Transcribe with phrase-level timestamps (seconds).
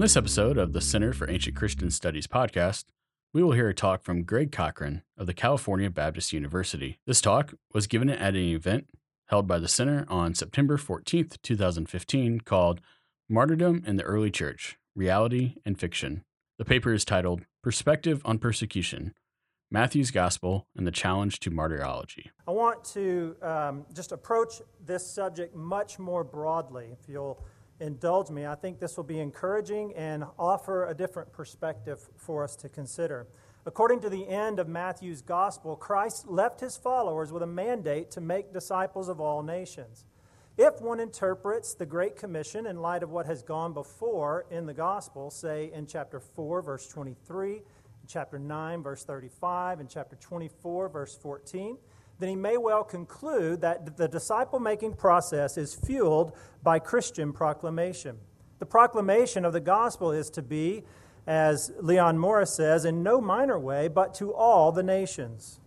[0.00, 2.84] On this episode of the Center for Ancient Christian Studies podcast,
[3.34, 6.98] we will hear a talk from Greg Cochran of the California Baptist University.
[7.04, 8.86] This talk was given at an event
[9.26, 12.80] held by the Center on September 14th, 2015, called
[13.28, 16.24] Martyrdom in the Early Church Reality and Fiction.
[16.56, 19.12] The paper is titled Perspective on Persecution
[19.70, 22.30] Matthew's Gospel and the Challenge to Martyrology.
[22.48, 26.88] I want to um, just approach this subject much more broadly.
[26.98, 27.44] If you'll
[27.80, 32.56] indulge me, I think this will be encouraging and offer a different perspective for us
[32.56, 33.26] to consider.
[33.66, 38.20] According to the end of Matthew's Gospel, Christ left his followers with a mandate to
[38.20, 40.04] make disciples of all nations.
[40.56, 44.74] If one interprets the Great Commission in light of what has gone before in the
[44.74, 47.62] Gospel, say in chapter 4, verse 23,
[48.06, 51.78] chapter 9, verse 35, and chapter 24, verse 14,
[52.20, 56.32] then he may well conclude that the disciple making process is fueled
[56.62, 58.18] by Christian proclamation.
[58.58, 60.84] The proclamation of the gospel is to be,
[61.26, 65.60] as Leon Morris says, in no minor way, but to all the nations.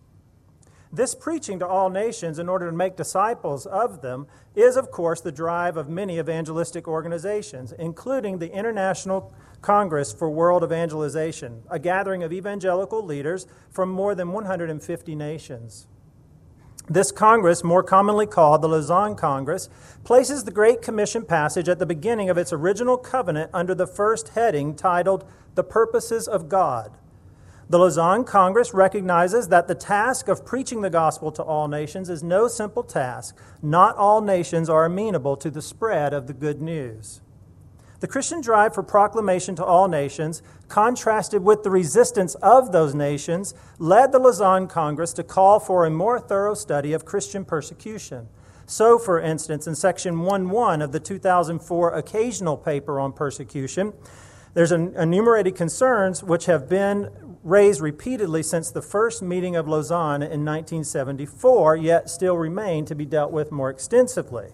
[0.92, 5.20] This preaching to all nations in order to make disciples of them is, of course,
[5.20, 12.22] the drive of many evangelistic organizations, including the International Congress for World Evangelization, a gathering
[12.22, 15.88] of evangelical leaders from more than 150 nations.
[16.86, 19.70] This Congress, more commonly called the Lausanne Congress,
[20.04, 24.30] places the Great Commission passage at the beginning of its original covenant under the first
[24.30, 26.98] heading titled The Purposes of God.
[27.70, 32.22] The Lausanne Congress recognizes that the task of preaching the gospel to all nations is
[32.22, 33.34] no simple task.
[33.62, 37.22] Not all nations are amenable to the spread of the good news.
[38.04, 43.54] The Christian drive for proclamation to all nations, contrasted with the resistance of those nations,
[43.78, 48.28] led the Lausanne Congress to call for a more thorough study of Christian persecution.
[48.66, 53.94] So, for instance, in section 1.1 of the 2004 occasional paper on persecution,
[54.52, 57.08] there's enumerated concerns which have been
[57.42, 63.06] raised repeatedly since the first meeting of Lausanne in 1974, yet still remain to be
[63.06, 64.48] dealt with more extensively.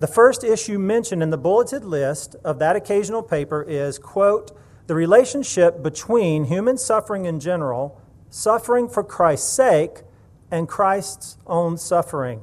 [0.00, 4.94] The first issue mentioned in the bulleted list of that occasional paper is, quote, the
[4.94, 8.00] relationship between human suffering in general,
[8.30, 10.02] suffering for Christ's sake,
[10.50, 12.40] and Christ's own suffering.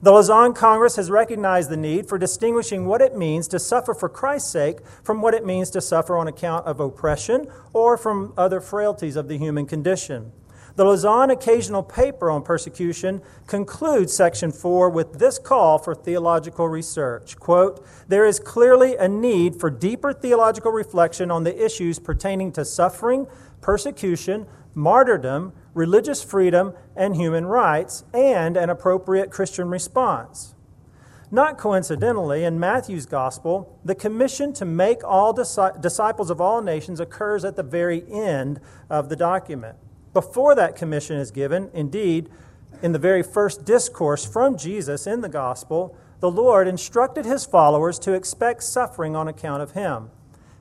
[0.00, 4.08] The Lausanne Congress has recognized the need for distinguishing what it means to suffer for
[4.08, 8.60] Christ's sake from what it means to suffer on account of oppression or from other
[8.60, 10.32] frailties of the human condition.
[10.74, 17.36] The Lausanne Occasional Paper on Persecution concludes section 4 with this call for theological research.
[17.36, 22.64] Quote, there is clearly a need for deeper theological reflection on the issues pertaining to
[22.64, 23.26] suffering,
[23.60, 30.54] persecution, martyrdom, religious freedom, and human rights, and an appropriate Christian response.
[31.30, 37.44] Not coincidentally, in Matthew's gospel, the commission to make all disciples of all nations occurs
[37.44, 39.76] at the very end of the document
[40.12, 41.70] before that commission is given.
[41.72, 42.28] Indeed,
[42.82, 47.98] in the very first discourse from Jesus in the gospel, the Lord instructed his followers
[48.00, 50.10] to expect suffering on account of him.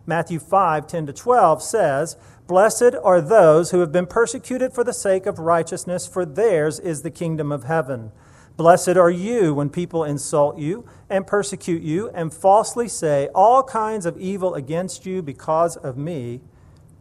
[0.06, 2.18] Matthew 5 10 to 12 says,
[2.48, 7.02] Blessed are those who have been persecuted for the sake of righteousness, for theirs is
[7.02, 8.12] the kingdom of heaven.
[8.58, 14.06] Blessed are you when people insult you and persecute you and falsely say all kinds
[14.06, 16.42] of evil against you because of me.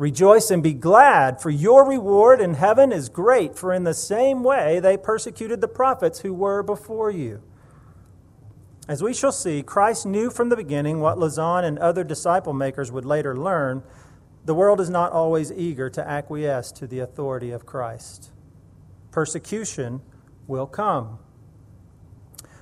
[0.01, 4.43] Rejoice and be glad, for your reward in heaven is great, for in the same
[4.43, 7.43] way they persecuted the prophets who were before you.
[8.89, 12.91] As we shall see, Christ knew from the beginning what Lausanne and other disciple makers
[12.91, 13.83] would later learn.
[14.47, 18.31] The world is not always eager to acquiesce to the authority of Christ.
[19.11, 20.01] Persecution
[20.47, 21.19] will come.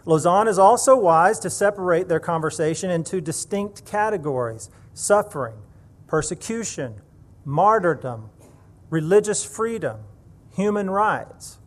[0.05, 5.59] Lausanne is also wise to separate their conversation into distinct categories suffering,
[6.09, 7.01] persecution,
[7.49, 8.29] martyrdom,
[8.91, 10.01] religious freedom,
[10.55, 11.59] human rights.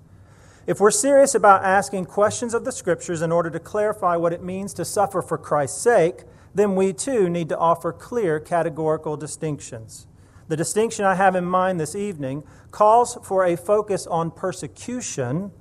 [0.67, 4.43] If we're serious about asking questions of the Scriptures in order to clarify what it
[4.43, 6.21] means to suffer for Christ's sake,
[6.53, 10.05] then we too need to offer clear categorical distinctions.
[10.49, 15.51] The distinction I have in mind this evening calls for a focus on persecution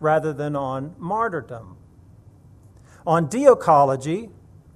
[0.00, 1.76] rather than on martyrdom,
[3.06, 4.30] on diokology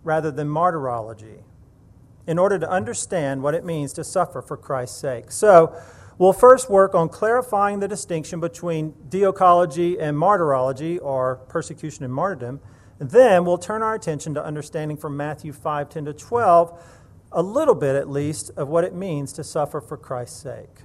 [0.05, 1.43] rather than martyrology
[2.28, 5.32] in order to understand what it means to suffer for Christ's sake.
[5.32, 5.75] So,
[6.19, 12.60] we'll first work on clarifying the distinction between diokology and martyrology, or persecution and martyrdom.
[13.00, 16.82] And then we'll turn our attention to understanding from Matthew 5 10 to 12,
[17.32, 20.82] a little bit at least, of what it means to suffer for Christ's sake.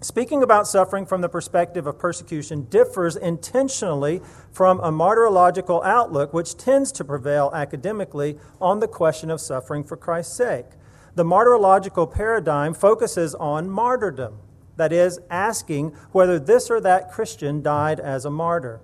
[0.00, 4.22] Speaking about suffering from the perspective of persecution differs intentionally
[4.52, 9.96] from a martyrological outlook which tends to prevail academically on the question of suffering for
[9.96, 10.66] Christ's sake.
[11.16, 14.38] The martyrological paradigm focuses on martyrdom,
[14.76, 18.80] that is, asking whether this or that Christian died as a martyr.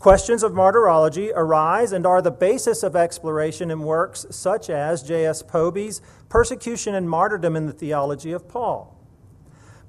[0.00, 5.42] Questions of martyrology arise and are the basis of exploration in works such as J.S.
[5.42, 8.99] Pobee's Persecution and Martyrdom in the Theology of Paul.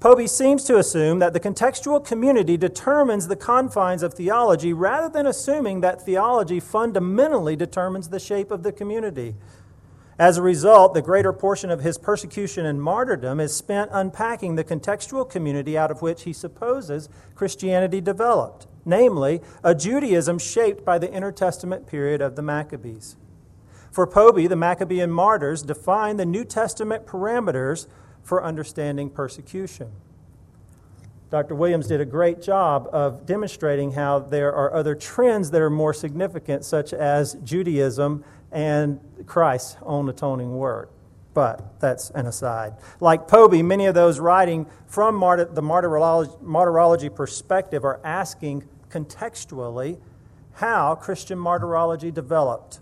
[0.01, 5.27] Pobee seems to assume that the contextual community determines the confines of theology rather than
[5.27, 9.36] assuming that theology fundamentally determines the shape of the community.
[10.18, 14.63] As a result, the greater portion of his persecution and martyrdom is spent unpacking the
[14.63, 21.12] contextual community out of which he supposes Christianity developed namely, a Judaism shaped by the
[21.12, 23.15] intertestament period of the Maccabees.
[23.92, 27.88] For Pobee, the Maccabean martyrs define the New Testament parameters
[28.23, 29.91] for understanding persecution.
[31.29, 31.56] Dr.
[31.56, 35.94] Williams did a great job of demonstrating how there are other trends that are more
[35.94, 40.91] significant, such as Judaism and Christ's own atoning work.
[41.33, 42.73] But that's an aside.
[43.00, 50.00] Like Pobee, many of those writing from martyr, the martyrology, martyrology perspective are asking contextually
[50.56, 52.81] how Christian martyrology developed.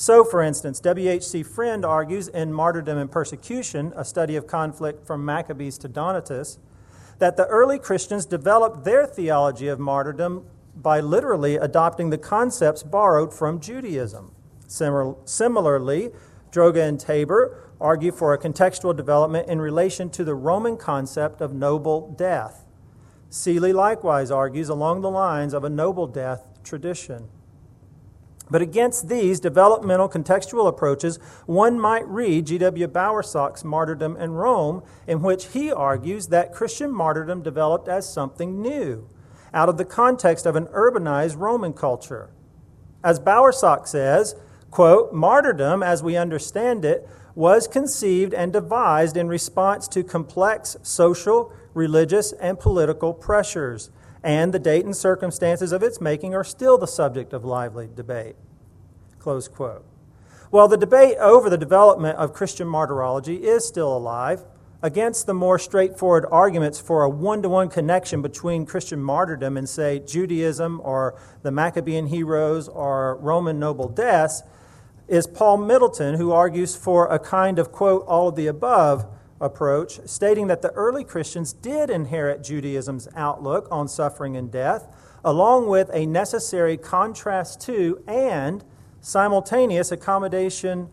[0.00, 1.42] So, for instance, W.H.C.
[1.42, 6.58] Frend argues in Martyrdom and Persecution, a study of conflict from Maccabees to Donatus,
[7.18, 10.46] that the early Christians developed their theology of martyrdom
[10.76, 14.30] by literally adopting the concepts borrowed from Judaism.
[14.68, 16.12] Similarly,
[16.52, 21.52] Droge and Tabor argue for a contextual development in relation to the Roman concept of
[21.52, 22.66] noble death.
[23.30, 27.30] Seeley likewise argues along the lines of a noble death tradition.
[28.50, 32.88] But against these developmental contextual approaches, one might read G.W.
[32.88, 39.08] Bowersock's Martyrdom in Rome, in which he argues that Christian martyrdom developed as something new,
[39.52, 42.30] out of the context of an urbanized Roman culture.
[43.04, 44.34] As Bowersock says,
[44.70, 51.52] quote, martyrdom, as we understand it, was conceived and devised in response to complex social,
[51.72, 53.90] religious, and political pressures,
[54.28, 58.36] and the date and circumstances of its making are still the subject of lively debate.
[59.18, 59.86] Close quote.
[60.50, 64.44] While the debate over the development of Christian martyrology is still alive,
[64.82, 69.66] against the more straightforward arguments for a one to one connection between Christian martyrdom and,
[69.66, 74.42] say, Judaism or the Maccabean heroes or Roman noble deaths,
[75.08, 79.06] is Paul Middleton, who argues for a kind of, quote, all of the above
[79.40, 84.88] approach, stating that the early Christians did inherit Judaism's outlook on suffering and death,
[85.24, 88.64] along with a necessary contrast to and
[89.00, 90.88] simultaneous accommodation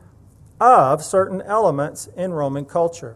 [0.59, 3.15] of certain elements in Roman culture.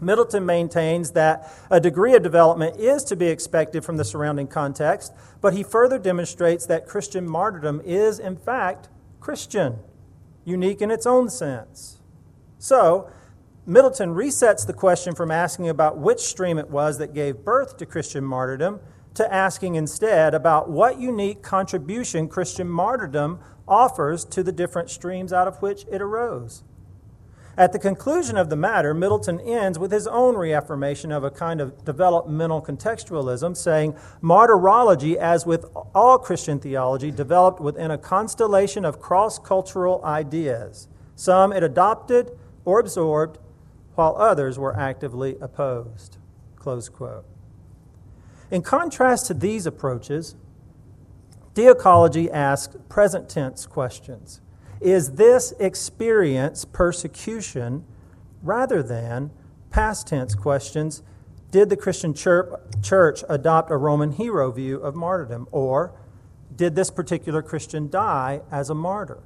[0.00, 5.12] Middleton maintains that a degree of development is to be expected from the surrounding context,
[5.40, 8.88] but he further demonstrates that Christian martyrdom is, in fact,
[9.20, 9.78] Christian
[10.44, 11.98] unique in its own sense.
[12.58, 13.10] So,
[13.68, 17.84] Middleton resets the question from asking about which stream it was that gave birth to
[17.84, 18.80] Christian martyrdom
[19.12, 25.46] to asking instead about what unique contribution Christian martyrdom offers to the different streams out
[25.46, 26.64] of which it arose.
[27.58, 31.60] At the conclusion of the matter, Middleton ends with his own reaffirmation of a kind
[31.60, 38.98] of developmental contextualism, saying, Martyrology, as with all Christian theology, developed within a constellation of
[38.98, 40.88] cross cultural ideas.
[41.16, 42.30] Some it adopted
[42.64, 43.38] or absorbed,
[43.98, 46.18] while others were actively opposed.
[46.54, 47.24] Close quote.
[48.48, 50.36] In contrast to these approaches,
[51.54, 54.40] diokology asks present tense questions.
[54.80, 57.84] Is this experience persecution
[58.40, 59.32] rather than
[59.70, 61.02] past tense questions?
[61.50, 65.48] Did the Christian church adopt a Roman hero view of martyrdom?
[65.50, 65.92] Or
[66.54, 69.18] did this particular Christian die as a martyr?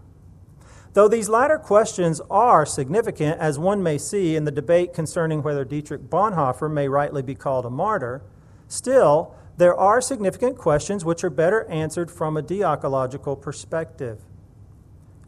[0.95, 5.65] Though these latter questions are significant, as one may see in the debate concerning whether
[5.65, 8.23] Dietrich Bonhoeffer may rightly be called a martyr,
[8.69, 14.23] still, there are significant questions which are better answered from a diokological perspective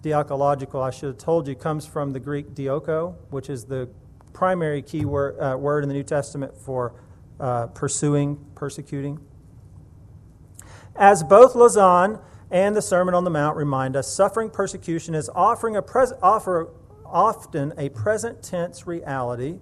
[0.04, 3.88] diokological, I should have told you, comes from the Greek dioko, which is the
[4.33, 6.94] primary key word, uh, word in the New Testament for
[7.40, 9.18] uh, pursuing, persecuting.
[10.94, 12.18] As both Lausanne
[12.51, 16.69] and the Sermon on the Mount remind us, suffering persecution is offering a pres- offer,
[17.05, 19.59] often a present tense reality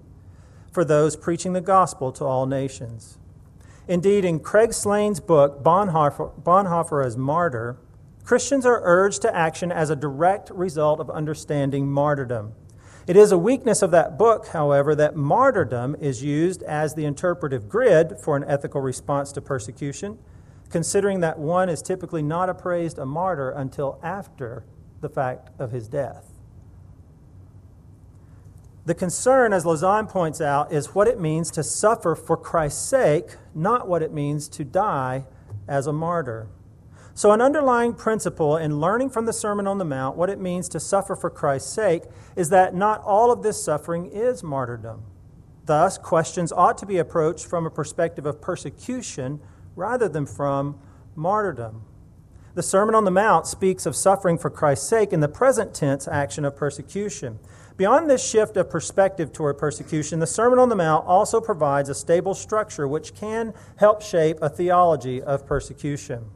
[0.71, 3.19] for those preaching the gospel to all nations.
[3.89, 7.77] Indeed, in Craig Slane's book, Bonhoeffer, Bonhoeffer as Martyr,
[8.25, 12.53] Christians are urged to action as a direct result of understanding martyrdom.
[13.07, 17.69] It is a weakness of that book, however, that martyrdom is used as the interpretive
[17.69, 20.19] grid for an ethical response to persecution,
[20.73, 24.65] considering that one is typically not appraised a martyr until after
[25.03, 26.31] the fact of his death.
[28.85, 33.37] The concern, as Lausanne points out, is what it means to suffer for Christ's sake,
[33.55, 35.27] not what it means to die
[35.69, 36.49] as a martyr.
[37.15, 40.69] So, an underlying principle in learning from the Sermon on the Mount what it means
[40.71, 45.05] to suffer for Christ's sake is that not all of this suffering is martyrdom.
[45.67, 49.41] Thus, questions ought to be approached from a perspective of persecution
[49.77, 50.79] rather than from
[51.15, 51.83] martyrdom.
[52.55, 56.07] The Sermon on the Mount speaks of suffering for Christ's sake in the present tense
[56.07, 57.39] action of persecution.
[57.79, 61.95] Beyond this shift of perspective toward persecution, the Sermon on the Mount also provides a
[61.95, 66.27] stable structure which can help shape a theology of persecution.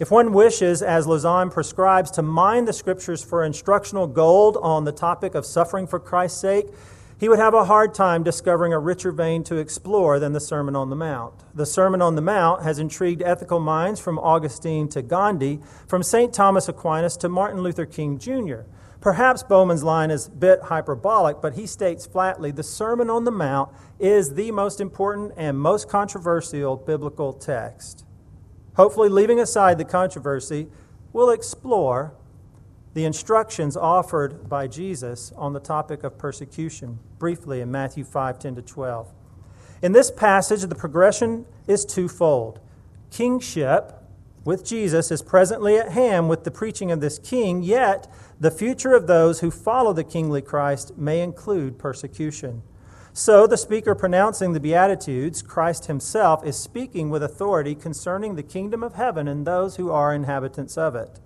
[0.00, 4.90] If one wishes, as Lausanne prescribes, to mine the scriptures for instructional gold on the
[4.90, 6.66] topic of suffering for Christ's sake,
[7.22, 10.74] he would have a hard time discovering a richer vein to explore than the Sermon
[10.74, 11.32] on the Mount.
[11.54, 16.34] The Sermon on the Mount has intrigued ethical minds from Augustine to Gandhi, from St.
[16.34, 18.62] Thomas Aquinas to Martin Luther King Jr.
[19.00, 23.30] Perhaps Bowman's line is a bit hyperbolic, but he states flatly the Sermon on the
[23.30, 28.04] Mount is the most important and most controversial biblical text.
[28.74, 30.66] Hopefully, leaving aside the controversy,
[31.12, 32.14] we'll explore
[32.94, 38.56] the instructions offered by Jesus on the topic of persecution briefly in Matthew 5 10
[38.56, 39.12] to 12.
[39.82, 42.60] In this passage, the progression is twofold.
[43.10, 43.94] Kingship
[44.44, 48.92] with Jesus is presently at hand with the preaching of this king, yet the future
[48.92, 52.62] of those who follow the kingly Christ may include persecution.
[53.14, 58.82] So, the speaker pronouncing the Beatitudes, Christ himself, is speaking with authority concerning the kingdom
[58.82, 61.20] of heaven and those who are inhabitants of it.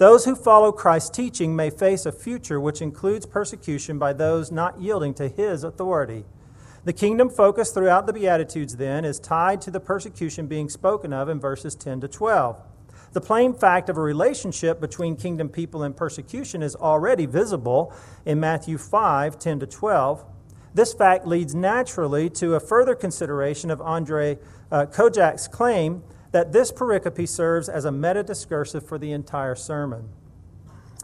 [0.00, 4.80] Those who follow Christ's teaching may face a future which includes persecution by those not
[4.80, 6.24] yielding to his authority.
[6.84, 11.28] The kingdom focus throughout the Beatitudes, then, is tied to the persecution being spoken of
[11.28, 12.62] in verses 10 to 12.
[13.12, 17.92] The plain fact of a relationship between kingdom people and persecution is already visible
[18.24, 20.24] in Matthew 5 10 to 12.
[20.72, 24.38] This fact leads naturally to a further consideration of Andre
[24.72, 26.02] uh, Kodjak's claim
[26.32, 30.08] that this pericope serves as a meta discursive for the entire sermon.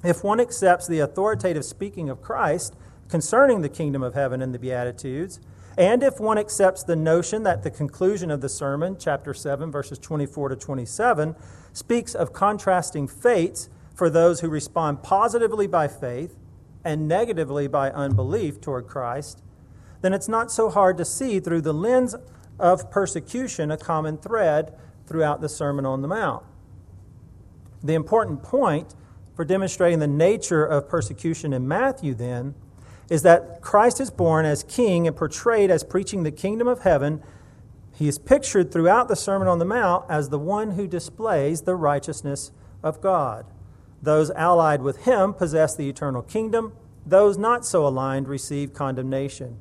[0.04, 2.76] If one accepts the authoritative speaking of Christ
[3.08, 5.40] concerning the kingdom of heaven and the Beatitudes,
[5.78, 9.98] and if one accepts the notion that the conclusion of the sermon, chapter 7, verses
[9.98, 11.34] 24 to 27,
[11.72, 16.36] speaks of contrasting fates for those who respond positively by faith
[16.84, 19.42] and negatively by unbelief toward Christ,
[20.00, 22.14] then it's not so hard to see through the lens
[22.58, 24.72] of persecution a common thread
[25.06, 26.42] throughout the Sermon on the Mount.
[27.82, 28.94] The important point
[29.36, 32.54] for demonstrating the nature of persecution in Matthew, then,
[33.10, 37.22] is that Christ is born as king and portrayed as preaching the kingdom of heaven.
[37.94, 41.76] He is pictured throughout the Sermon on the Mount as the one who displays the
[41.76, 42.50] righteousness
[42.82, 43.46] of God.
[44.02, 46.72] Those allied with him possess the eternal kingdom,
[47.04, 49.58] those not so aligned receive condemnation.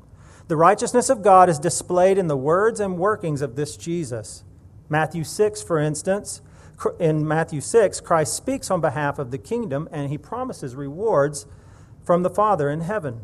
[0.48, 4.44] The righteousness of God is displayed in the words and workings of this Jesus.
[4.89, 6.42] Matthew 6, for instance,
[7.00, 11.46] in Matthew 6, Christ speaks on behalf of the kingdom and he promises rewards
[12.04, 13.22] from the Father in heaven.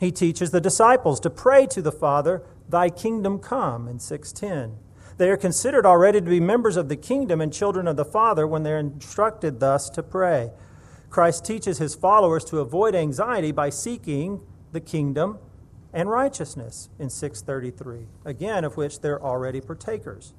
[0.00, 4.78] He teaches the disciples to pray to the Father, Thy kingdom come, in 610.
[5.16, 8.46] They are considered already to be members of the kingdom and children of the Father
[8.46, 10.50] when they're instructed thus to pray.
[11.08, 14.40] Christ teaches his followers to avoid anxiety by seeking
[14.72, 15.38] the kingdom
[15.92, 20.34] and righteousness in 633, again of which they're already partakers.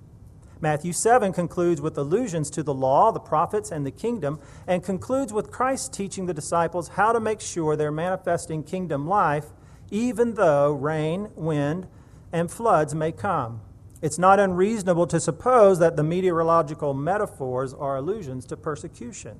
[0.65, 5.31] Matthew 7 concludes with allusions to the law, the prophets, and the kingdom, and concludes
[5.31, 9.49] with Christ teaching the disciples how to make sure they're manifesting kingdom life,
[9.91, 11.85] even though rain, wind,
[12.33, 13.61] and floods may come.
[14.01, 19.37] It's not unreasonable to suppose that the meteorological metaphors are allusions to persecution.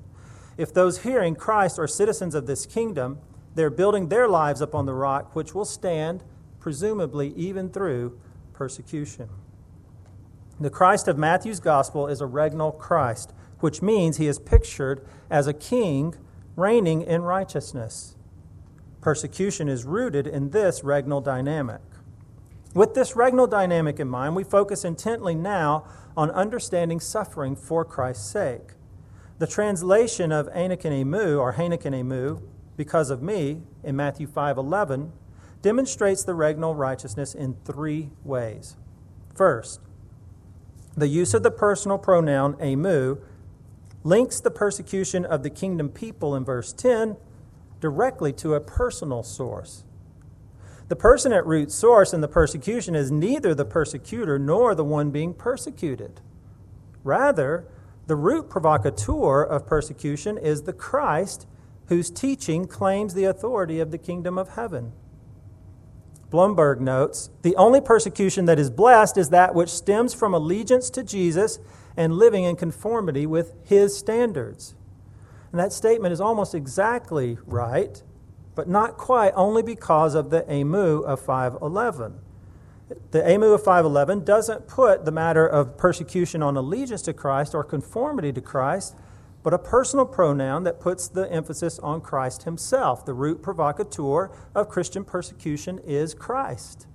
[0.56, 3.18] If those hearing Christ are citizens of this kingdom,
[3.56, 6.22] they're building their lives upon the rock, which will stand,
[6.60, 8.16] presumably, even through
[8.52, 9.28] persecution.
[10.58, 15.46] The Christ of Matthew's gospel is a regnal Christ, which means he is pictured as
[15.46, 16.14] a king
[16.56, 18.16] reigning in righteousness.
[19.02, 21.82] Persecution is rooted in this regnal dynamic.
[22.74, 25.84] With this regnal dynamic in mind, we focus intently now
[26.16, 28.72] on understanding suffering for Christ's sake.
[29.38, 32.42] The translation of eneken emou, or heneken emou,
[32.76, 35.12] because of me in Matthew 5:11
[35.60, 38.76] demonstrates the regnal righteousness in three ways.
[39.34, 39.80] First,
[40.96, 43.18] the use of the personal pronoun emou
[44.02, 47.16] links the persecution of the kingdom people in verse 10
[47.80, 49.84] directly to a personal source.
[50.88, 55.10] The person at root source in the persecution is neither the persecutor nor the one
[55.10, 56.20] being persecuted.
[57.02, 57.66] Rather,
[58.06, 61.46] the root provocateur of persecution is the Christ
[61.88, 64.92] whose teaching claims the authority of the kingdom of heaven.
[66.30, 71.02] Blomberg notes the only persecution that is blessed is that which stems from allegiance to
[71.02, 71.58] Jesus
[71.96, 74.74] and living in conformity with his standards.
[75.52, 78.02] And that statement is almost exactly right,
[78.54, 82.18] but not quite, only because of the emou of 511.
[83.10, 87.64] The emou of 511 doesn't put the matter of persecution on allegiance to Christ or
[87.64, 88.94] conformity to Christ,
[89.46, 93.06] but a personal pronoun that puts the emphasis on Christ himself.
[93.06, 96.88] The root provocateur of Christian persecution is Christ.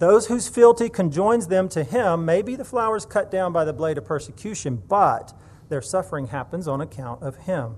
[0.00, 3.72] Those whose fealty conjoins them to him may be the flowers cut down by the
[3.72, 5.32] blade of persecution, but
[5.68, 7.76] their suffering happens on account of him.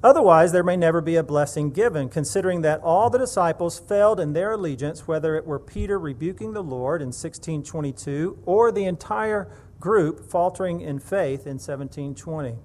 [0.00, 4.32] Otherwise, there may never be a blessing given, considering that all the disciples failed in
[4.32, 9.50] their allegiance, whether it were Peter rebuking the Lord in 1622 or the entire
[9.80, 12.56] group faltering in faith in 1720.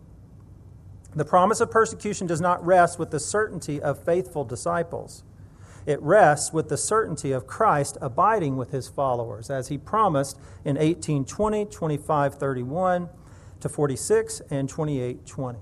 [1.16, 5.24] The promise of persecution does not rest with the certainty of faithful disciples.
[5.86, 10.76] It rests with the certainty of Christ abiding with his followers, as he promised in
[10.76, 13.10] 1820, 2531
[13.60, 15.60] to 46, and 2820.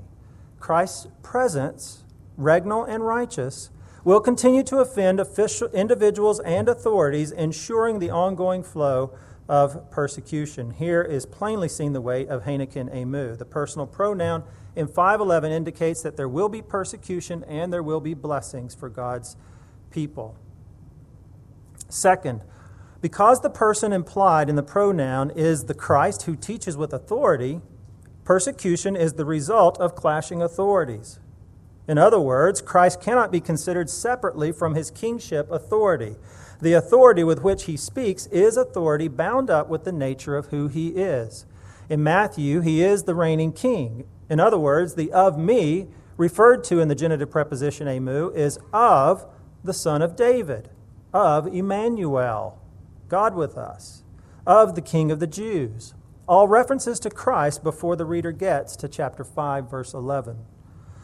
[0.59, 2.03] Christ's presence,
[2.37, 3.71] regnal and righteous,
[4.03, 9.13] will continue to offend official, individuals and authorities, ensuring the ongoing flow
[9.51, 10.71] of persecution.
[10.71, 13.37] Here is plainly seen the weight of heneken emou.
[13.37, 14.45] The personal pronoun
[14.77, 19.35] in 511 indicates that there will be persecution and there will be blessings for God's
[19.89, 20.37] people.
[21.89, 22.45] Second,
[23.01, 27.59] because the person implied in the pronoun is the Christ who teaches with authority,
[28.23, 31.19] persecution is the result of clashing authorities.
[31.89, 36.15] In other words, Christ cannot be considered separately from his kingship authority.
[36.61, 40.67] The authority with which he speaks is authority bound up with the nature of who
[40.67, 41.47] he is.
[41.89, 44.05] In Matthew, he is the reigning king.
[44.29, 49.25] In other words, the of me referred to in the genitive preposition emou is of
[49.63, 50.69] the son of David,
[51.13, 52.59] of Emmanuel,
[53.09, 54.03] God with us,
[54.45, 55.95] of the king of the Jews.
[56.27, 60.37] All references to Christ before the reader gets to chapter 5, verse 11.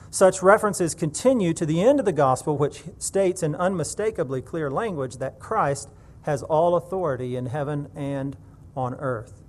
[0.10, 5.18] Such references continue to the end of the gospel, which states in unmistakably clear language
[5.18, 5.90] that Christ
[6.22, 8.38] has all authority in heaven and
[8.76, 9.44] on earth.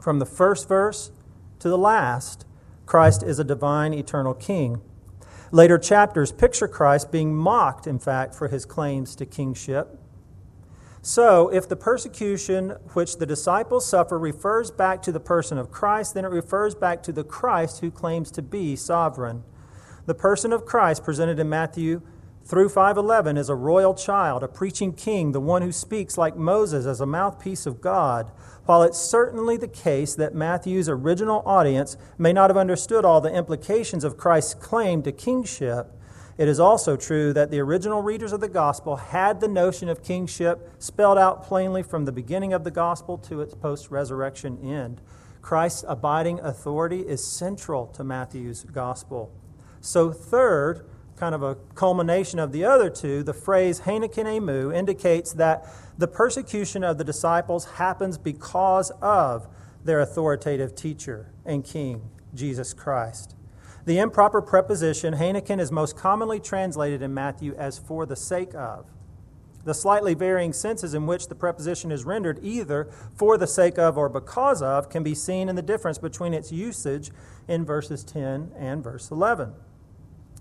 [0.00, 1.12] From the first verse
[1.60, 2.44] to the last,
[2.86, 4.80] Christ is a divine, eternal king.
[5.52, 9.99] Later chapters picture Christ being mocked, in fact, for his claims to kingship.
[11.02, 16.12] So, if the persecution which the disciples suffer refers back to the person of Christ,
[16.12, 19.42] then it refers back to the Christ who claims to be sovereign.
[20.04, 22.02] The person of Christ presented in Matthew
[22.44, 26.84] through 511 is a royal child, a preaching king, the one who speaks like Moses
[26.84, 28.30] as a mouthpiece of God.
[28.66, 33.32] While it's certainly the case that Matthew's original audience may not have understood all the
[33.32, 35.92] implications of Christ's claim to kingship,
[36.40, 40.02] it is also true that the original readers of the gospel had the notion of
[40.02, 45.02] kingship spelled out plainly from the beginning of the gospel to its post resurrection end.
[45.42, 49.30] Christ's abiding authority is central to Matthew's gospel.
[49.82, 55.34] So, third, kind of a culmination of the other two, the phrase heneken emou indicates
[55.34, 55.66] that
[55.98, 59.46] the persecution of the disciples happens because of
[59.84, 63.36] their authoritative teacher and king, Jesus Christ.
[63.90, 68.86] The improper preposition, heneken, is most commonly translated in Matthew as for the sake of.
[69.64, 73.98] The slightly varying senses in which the preposition is rendered either for the sake of
[73.98, 77.10] or because of can be seen in the difference between its usage
[77.48, 79.54] in verses 10 and verse 11.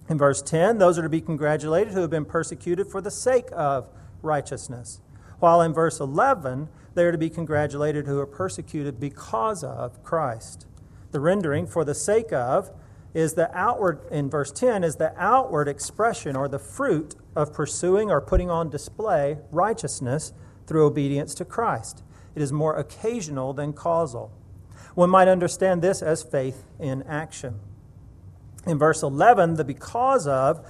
[0.10, 3.48] In verse 10, those are to be congratulated who have been persecuted for the sake
[3.52, 3.90] of
[4.22, 5.02] righteousness,
[5.40, 10.68] while in verse 11, they are to be congratulated who are persecuted because of Christ.
[11.10, 12.70] The rendering for the sake of
[13.14, 18.12] is the outward, in verse 10, is the outward expression or the fruit of pursuing
[18.12, 20.34] or putting on display righteousness
[20.68, 22.04] through obedience to Christ.
[22.36, 24.32] It is more occasional than causal.
[24.94, 27.60] One might understand this as faith in action.
[28.68, 30.66] In verse 11, the because of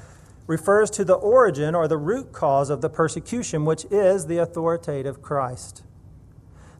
[0.47, 5.21] refers to the origin or the root cause of the persecution, which is the authoritative
[5.21, 5.83] Christ.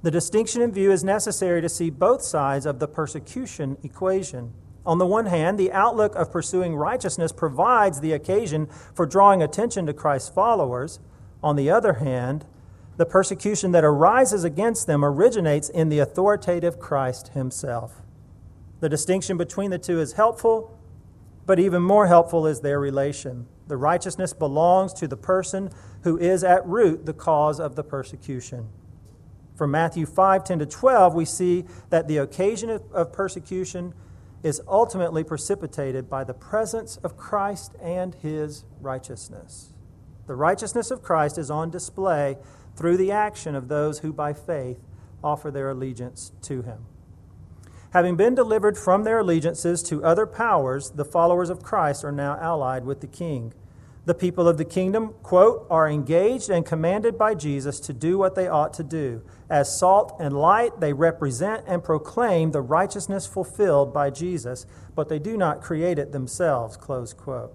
[0.01, 4.53] The distinction in view is necessary to see both sides of the persecution equation.
[4.85, 9.85] On the one hand, the outlook of pursuing righteousness provides the occasion for drawing attention
[9.85, 10.99] to Christ's followers.
[11.43, 12.45] On the other hand,
[12.97, 18.01] the persecution that arises against them originates in the authoritative Christ himself.
[18.79, 20.77] The distinction between the two is helpful,
[21.45, 23.47] but even more helpful is their relation.
[23.67, 25.69] The righteousness belongs to the person
[26.03, 28.69] who is at root the cause of the persecution.
[29.55, 33.93] From Matthew 5 10 to 12, we see that the occasion of persecution
[34.43, 39.73] is ultimately precipitated by the presence of Christ and his righteousness.
[40.27, 42.37] The righteousness of Christ is on display
[42.75, 44.79] through the action of those who by faith
[45.23, 46.85] offer their allegiance to him.
[47.91, 52.37] Having been delivered from their allegiances to other powers, the followers of Christ are now
[52.39, 53.53] allied with the king.
[54.09, 58.33] The people of the kingdom, quote, are engaged and commanded by Jesus to do what
[58.33, 59.21] they ought to do.
[59.51, 65.19] As salt and light, they represent and proclaim the righteousness fulfilled by Jesus, but they
[65.19, 67.53] do not create it themselves, close quote.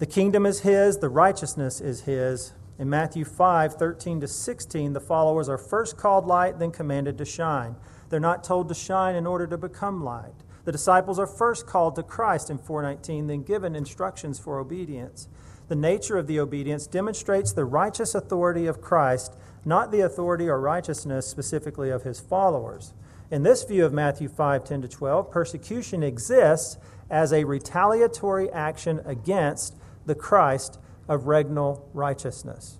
[0.00, 2.52] The kingdom is his, the righteousness is his.
[2.76, 7.24] In Matthew 5, 13 to 16, the followers are first called light, then commanded to
[7.24, 7.76] shine.
[8.08, 10.34] They're not told to shine in order to become light.
[10.68, 15.26] The disciples are first called to Christ in 419, then given instructions for obedience.
[15.68, 20.60] The nature of the obedience demonstrates the righteous authority of Christ, not the authority or
[20.60, 22.92] righteousness specifically of his followers.
[23.30, 26.76] In this view of Matthew 5 10 to 12, persecution exists
[27.08, 30.78] as a retaliatory action against the Christ
[31.08, 32.78] of regnal righteousness.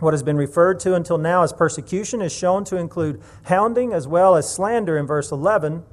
[0.00, 4.08] What has been referred to until now as persecution is shown to include hounding as
[4.08, 5.84] well as slander in verse 11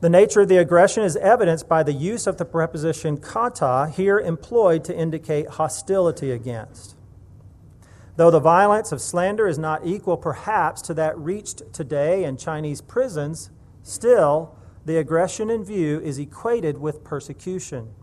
[0.00, 4.20] the nature of the aggression is evidenced by the use of the preposition kata, here
[4.20, 6.94] employed to indicate hostility against.
[8.16, 12.80] Though the violence of slander is not equal, perhaps, to that reached today in Chinese
[12.80, 13.50] prisons,
[13.82, 17.94] still, the aggression in view is equated with persecution.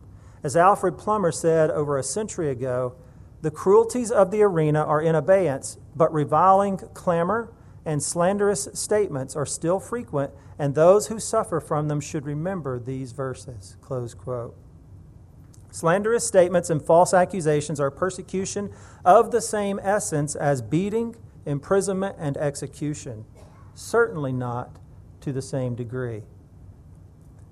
[0.44, 2.96] As Alfred Plummer said over a century ago,
[3.42, 7.52] the cruelties of the arena are in abeyance, but reviling clamor
[7.86, 13.12] and slanderous statements are still frequent, and those who suffer from them should remember these
[13.12, 13.78] verses.
[13.82, 14.56] Close quote.
[15.70, 18.72] Slanderous statements and false accusations are persecution
[19.04, 23.26] of the same essence as beating, imprisonment, and execution,
[23.74, 24.78] certainly not
[25.22, 26.24] to the same degree.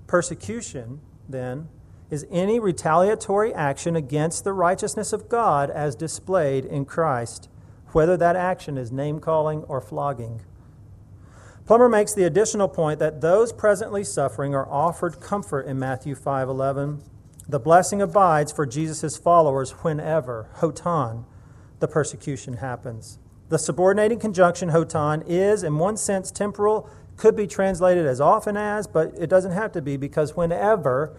[0.06, 1.68] Persecution, then,
[2.10, 7.48] is any retaliatory action against the righteousness of God as displayed in Christ
[7.94, 10.42] whether that action is name calling or flogging.
[11.66, 17.02] Plummer makes the additional point that those presently suffering are offered comfort in Matthew 5:11.
[17.48, 21.24] The blessing abides for Jesus' followers whenever hotan
[21.78, 23.18] the persecution happens.
[23.48, 28.86] The subordinating conjunction hotan is in one sense temporal, could be translated as often as,
[28.86, 31.14] but it doesn't have to be because whenever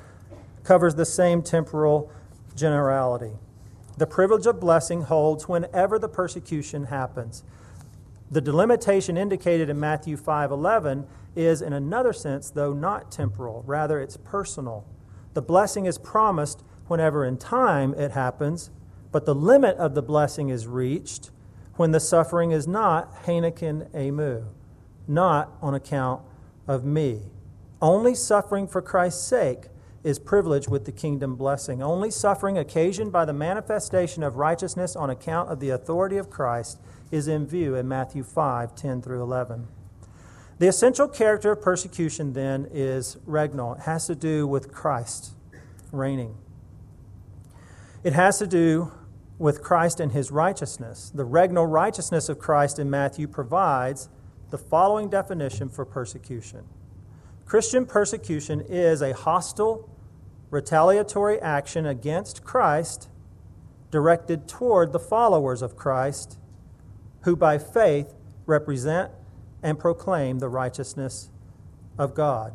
[0.64, 2.12] covers the same temporal
[2.56, 3.40] generality.
[3.97, 7.43] The privilege of blessing holds whenever the persecution happens.
[8.29, 11.05] The delimitation indicated in Matthew 5:11
[11.36, 14.84] is in another sense though not temporal, rather it's personal.
[15.34, 18.69] The blessing is promised whenever in time it happens,
[19.12, 21.31] but the limit of the blessing is reached
[21.75, 24.45] when the suffering is not heneken emou,
[25.08, 26.21] not on account
[26.67, 27.31] of me.
[27.81, 29.69] Only suffering for Christ's sake
[30.06, 31.82] is privileged with the kingdom blessing.
[31.82, 36.80] Only suffering occasioned by the manifestation of righteousness on account of the authority of Christ
[37.10, 39.68] is in view in Matthew 5 10 through 11.
[40.60, 43.78] The essential character of persecution, then, is regnal.
[43.78, 45.34] It has to do with Christ
[45.91, 46.38] reigning.
[48.04, 48.91] It has to do
[49.39, 51.12] with Christ and his righteousness.
[51.13, 54.08] The regnal righteousness of Christ in Matthew provides
[54.52, 56.63] the following definition for persecution
[57.46, 59.88] Christian persecution is a hostile,
[60.56, 63.10] retaliatory action against Christ
[63.91, 66.39] directed toward the followers of Christ
[67.24, 68.13] who by faith
[68.46, 69.12] represent
[69.62, 71.30] and proclaim the righteousness
[71.98, 72.54] of God.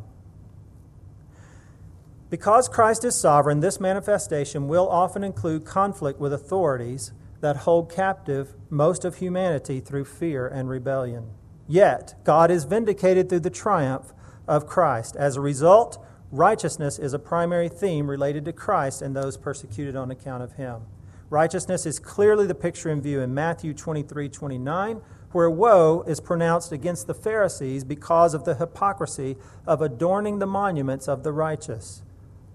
[2.31, 8.55] Because Christ is sovereign, this manifestation will often include conflict with authorities that hold captive
[8.71, 11.33] most of humanity through fear and rebellion.
[11.69, 14.15] Yet, God is vindicated through the triumph
[14.49, 15.17] of Christ.
[15.17, 20.13] As a result, Righteousness is a primary theme related to Christ and those persecuted on
[20.13, 20.83] account of him.
[21.29, 25.01] Righteousness is clearly the picture in view in Matthew 23 29,
[25.33, 31.09] where woe is pronounced against the Pharisees because of the hypocrisy of adorning the monuments
[31.09, 32.03] of the righteous.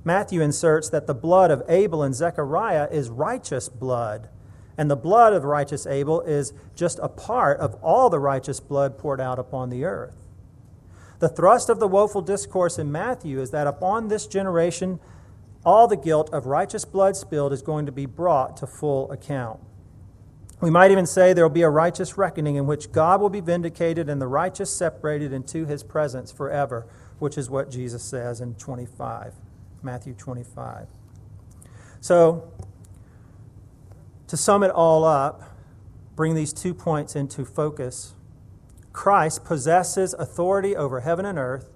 [0.05, 4.29] Matthew inserts that the blood of Abel and Zechariah is righteous blood,
[4.77, 8.97] and the blood of righteous Abel is just a part of all the righteous blood
[8.97, 10.24] poured out upon the earth.
[11.19, 14.99] The thrust of the woeful discourse in Matthew is that upon this generation,
[15.65, 19.59] all the guilt of righteous blood spilled is going to be brought to full account.
[20.61, 23.41] We might even say there will be a righteous reckoning in which God will be
[23.41, 26.87] vindicated and the righteous separated into his presence forever,
[27.19, 29.33] which is what Jesus says in 25.
[29.83, 30.87] Matthew 25.
[32.01, 32.51] So,
[34.27, 35.55] to sum it all up,
[36.15, 38.14] bring these two points into focus.
[38.95, 41.69] Christ possesses authority over heaven and earth.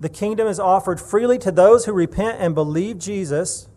[0.00, 3.68] The kingdom is offered freely to those who repent and believe Jesus.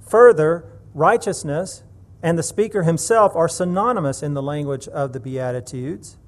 [0.00, 1.84] Further, righteousness
[2.20, 6.18] and the speaker himself are synonymous in the language of the Beatitudes.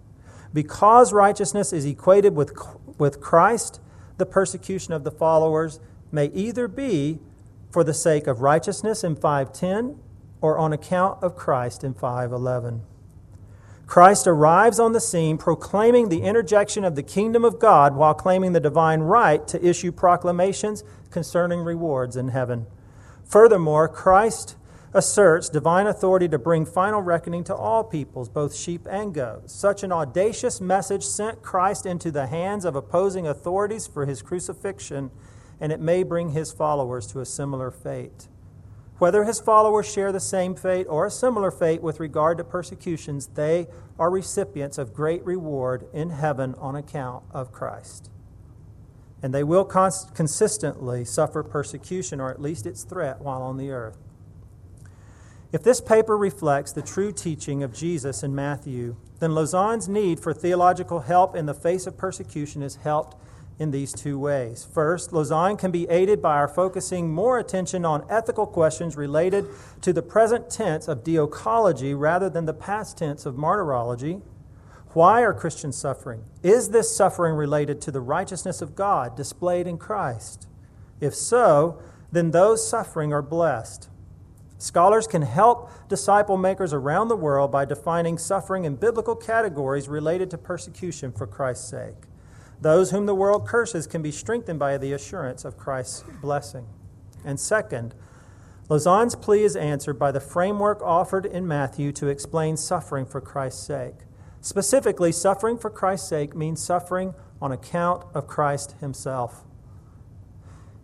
[0.52, 2.52] Because righteousness is equated with,
[2.96, 3.80] with Christ,
[4.16, 5.80] the persecution of the followers
[6.12, 7.18] may either be
[7.72, 9.98] for the sake of righteousness in 510
[10.40, 12.82] or on account of Christ in 511.
[13.86, 18.52] Christ arrives on the scene proclaiming the interjection of the kingdom of God while claiming
[18.52, 22.66] the divine right to issue proclamations concerning rewards in heaven.
[23.24, 24.56] Furthermore, Christ
[24.94, 29.52] asserts divine authority to bring final reckoning to all peoples, both sheep and goats.
[29.52, 35.10] Such an audacious message sent Christ into the hands of opposing authorities for his crucifixion,
[35.60, 38.28] and it may bring his followers to a similar fate.
[38.98, 43.26] Whether his followers share the same fate or a similar fate with regard to persecutions,
[43.28, 43.66] they
[43.98, 48.10] are recipients of great reward in heaven on account of Christ.
[49.22, 53.70] And they will cons- consistently suffer persecution, or at least its threat, while on the
[53.70, 53.98] earth.
[55.50, 60.34] If this paper reflects the true teaching of Jesus in Matthew, then Lausanne's need for
[60.34, 63.16] theological help in the face of persecution is helped
[63.58, 64.66] in these two ways.
[64.72, 69.46] First, Lausanne can be aided by our focusing more attention on ethical questions related
[69.82, 74.20] to the present tense of diokology rather than the past tense of martyrology.
[74.88, 76.24] Why are Christians suffering?
[76.42, 80.48] Is this suffering related to the righteousness of God displayed in Christ?
[81.00, 81.80] If so,
[82.12, 83.88] then those suffering are blessed.
[84.58, 90.30] Scholars can help disciple makers around the world by defining suffering in biblical categories related
[90.30, 92.06] to persecution for Christ's sake.
[92.64, 96.64] Those whom the world curses can be strengthened by the assurance of Christ's blessing.
[97.22, 97.94] And second,
[98.70, 103.66] Lausanne's plea is answered by the framework offered in Matthew to explain suffering for Christ's
[103.66, 103.96] sake.
[104.40, 109.44] Specifically, suffering for Christ's sake means suffering on account of Christ himself.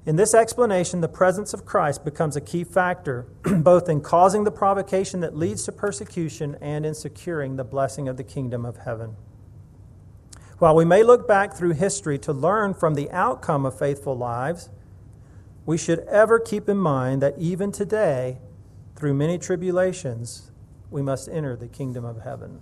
[0.04, 4.52] In this explanation, the presence of Christ becomes a key factor, both in causing the
[4.52, 9.16] provocation that leads to persecution and in securing the blessing of the kingdom of heaven.
[10.60, 14.68] While we may look back through history to learn from the outcome of faithful lives,
[15.64, 18.40] we should ever keep in mind that even today,
[18.94, 20.50] through many tribulations,
[20.90, 22.60] we must enter the kingdom of heaven.